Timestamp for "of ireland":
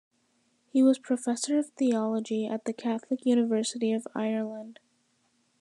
3.93-4.79